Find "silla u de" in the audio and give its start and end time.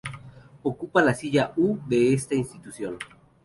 1.13-2.11